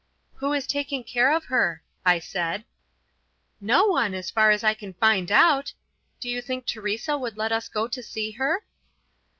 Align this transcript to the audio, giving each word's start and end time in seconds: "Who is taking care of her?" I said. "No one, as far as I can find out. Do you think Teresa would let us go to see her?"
"Who 0.37 0.51
is 0.53 0.65
taking 0.65 1.03
care 1.03 1.31
of 1.31 1.43
her?" 1.45 1.83
I 2.03 2.17
said. 2.17 2.65
"No 3.59 3.85
one, 3.85 4.15
as 4.15 4.31
far 4.31 4.49
as 4.49 4.63
I 4.63 4.73
can 4.73 4.95
find 4.95 5.31
out. 5.31 5.73
Do 6.19 6.27
you 6.27 6.41
think 6.41 6.65
Teresa 6.65 7.19
would 7.19 7.37
let 7.37 7.51
us 7.51 7.69
go 7.69 7.87
to 7.89 8.01
see 8.01 8.31
her?" 8.31 8.63